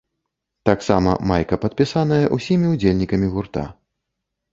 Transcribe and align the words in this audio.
Таксама 0.69 1.11
майка 1.31 1.59
падпісаная 1.65 2.25
ўсімі 2.39 2.71
ўдзельнікамі 2.73 3.27
гурта. 3.35 3.63